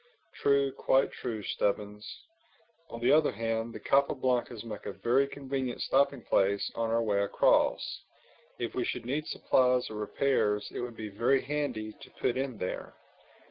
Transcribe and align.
"True, 0.33 0.71
quite 0.71 1.11
true, 1.11 1.43
Stubbins. 1.43 2.23
On 2.89 2.99
the 2.99 3.11
other 3.11 3.31
hand, 3.31 3.71
the 3.71 3.79
Capa 3.79 4.15
Blancas 4.15 4.63
make 4.63 4.87
a 4.87 4.93
very 4.93 5.27
convenient 5.27 5.79
stopping 5.79 6.23
place 6.23 6.71
on 6.73 6.89
our 6.89 7.03
way 7.03 7.21
across. 7.21 8.01
If 8.57 8.73
we 8.73 8.83
should 8.83 9.05
need 9.05 9.27
supplies 9.27 9.91
or 9.91 9.97
repairs 9.97 10.71
it 10.73 10.79
would 10.79 10.95
be 10.97 11.09
very 11.09 11.41
handy 11.43 11.93
to 12.01 12.09
put 12.19 12.35
in 12.35 12.57
there." 12.57 12.95